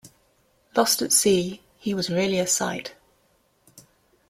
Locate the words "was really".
1.93-2.39